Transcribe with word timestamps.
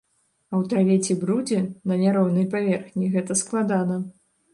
А 0.51 0.55
ў 0.59 0.69
траве 0.69 0.95
ці 1.05 1.17
брудзе, 1.23 1.59
на 1.91 1.97
няроўнай 2.03 2.47
паверхні 2.55 3.11
гэта 3.17 3.37
складана. 3.43 4.01